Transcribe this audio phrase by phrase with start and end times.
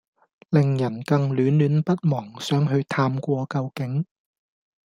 [0.49, 4.03] 令人更戀戀不忘，想去探過究竟！